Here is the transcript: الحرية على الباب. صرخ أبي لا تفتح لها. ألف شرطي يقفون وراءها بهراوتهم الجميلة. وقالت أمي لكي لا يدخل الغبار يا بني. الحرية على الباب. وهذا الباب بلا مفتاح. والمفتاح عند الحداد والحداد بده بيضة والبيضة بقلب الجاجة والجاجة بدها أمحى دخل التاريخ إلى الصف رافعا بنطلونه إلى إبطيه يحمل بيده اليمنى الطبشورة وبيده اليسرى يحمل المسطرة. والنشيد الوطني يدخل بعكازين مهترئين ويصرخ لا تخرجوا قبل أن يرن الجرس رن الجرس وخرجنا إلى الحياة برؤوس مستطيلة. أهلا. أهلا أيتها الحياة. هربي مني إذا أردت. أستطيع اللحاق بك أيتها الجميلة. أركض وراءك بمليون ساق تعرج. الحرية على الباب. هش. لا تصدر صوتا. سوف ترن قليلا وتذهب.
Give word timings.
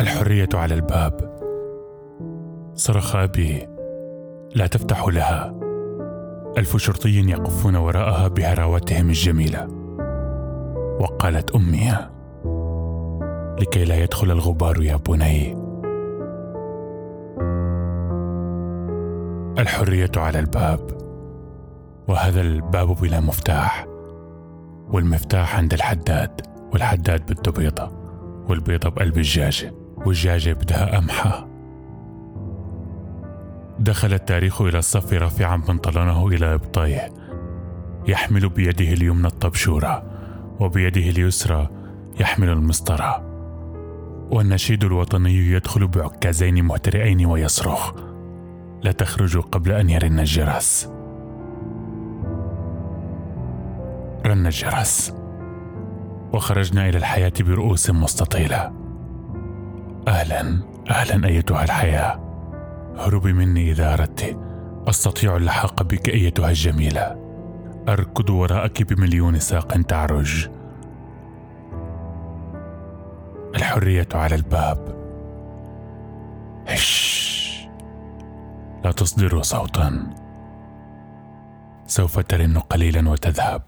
الحرية 0.00 0.48
على 0.54 0.74
الباب. 0.74 1.32
صرخ 2.74 3.16
أبي 3.16 3.68
لا 4.54 4.66
تفتح 4.66 5.08
لها. 5.08 5.54
ألف 6.58 6.76
شرطي 6.76 7.30
يقفون 7.30 7.76
وراءها 7.76 8.28
بهراوتهم 8.28 9.08
الجميلة. 9.08 9.68
وقالت 11.00 11.50
أمي 11.50 11.92
لكي 13.60 13.84
لا 13.84 13.96
يدخل 13.96 14.30
الغبار 14.30 14.82
يا 14.82 14.96
بني. 14.96 15.56
الحرية 19.58 20.10
على 20.16 20.38
الباب. 20.38 20.80
وهذا 22.08 22.40
الباب 22.40 22.96
بلا 23.00 23.20
مفتاح. 23.20 23.86
والمفتاح 24.92 25.56
عند 25.56 25.72
الحداد 25.72 26.40
والحداد 26.72 27.32
بده 27.32 27.52
بيضة 27.52 27.90
والبيضة 28.48 28.88
بقلب 28.88 29.16
الجاجة 29.16 29.81
والجاجة 30.06 30.52
بدها 30.52 30.98
أمحى 30.98 31.44
دخل 33.78 34.12
التاريخ 34.12 34.62
إلى 34.62 34.78
الصف 34.78 35.12
رافعا 35.12 35.56
بنطلونه 35.56 36.28
إلى 36.28 36.54
إبطيه 36.54 37.12
يحمل 38.08 38.48
بيده 38.48 38.92
اليمنى 38.92 39.26
الطبشورة 39.26 40.02
وبيده 40.60 41.00
اليسرى 41.00 41.68
يحمل 42.20 42.48
المسطرة. 42.48 43.32
والنشيد 44.30 44.84
الوطني 44.84 45.34
يدخل 45.34 45.86
بعكازين 45.86 46.64
مهترئين 46.64 47.26
ويصرخ 47.26 47.92
لا 48.82 48.92
تخرجوا 48.92 49.42
قبل 49.42 49.72
أن 49.72 49.90
يرن 49.90 50.18
الجرس 50.20 50.90
رن 54.26 54.46
الجرس 54.46 55.14
وخرجنا 56.32 56.88
إلى 56.88 56.98
الحياة 56.98 57.32
برؤوس 57.40 57.90
مستطيلة. 57.90 58.72
أهلا. 60.22 60.58
أهلا 60.90 61.28
أيتها 61.28 61.64
الحياة. 61.64 62.20
هربي 62.98 63.32
مني 63.32 63.70
إذا 63.70 63.92
أردت. 63.92 64.38
أستطيع 64.88 65.36
اللحاق 65.36 65.82
بك 65.82 66.08
أيتها 66.08 66.48
الجميلة. 66.48 67.16
أركض 67.88 68.30
وراءك 68.30 68.92
بمليون 68.92 69.38
ساق 69.38 69.82
تعرج. 69.82 70.48
الحرية 73.54 74.08
على 74.14 74.34
الباب. 74.34 74.94
هش. 76.68 77.68
لا 78.84 78.92
تصدر 78.92 79.42
صوتا. 79.42 80.06
سوف 81.86 82.18
ترن 82.18 82.58
قليلا 82.58 83.08
وتذهب. 83.08 83.62